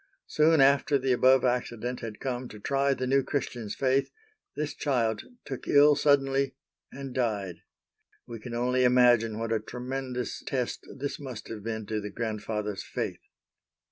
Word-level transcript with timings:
Soon 0.25 0.61
after 0.61 0.97
the 0.97 1.11
above 1.11 1.45
accident 1.45 1.99
had 1.99 2.19
come 2.19 2.47
to 2.47 2.59
try 2.59 2.95
the 2.95 3.05
new 3.05 3.21
Christian's 3.21 3.75
faith, 3.75 4.09
this 4.55 4.73
child 4.73 5.21
took 5.45 5.67
ill 5.67 5.95
suddenly 5.95 6.55
and 6.91 7.13
died. 7.13 7.57
We 8.25 8.39
can 8.39 8.55
only 8.55 8.83
imagine 8.83 9.37
what 9.37 9.53
a 9.53 9.59
tremendous 9.59 10.41
test 10.43 10.87
this 10.97 11.19
must 11.19 11.49
have 11.49 11.61
been 11.61 11.85
to 11.85 12.01
the 12.01 12.09
grandfather's 12.09 12.81
faith. 12.83 13.21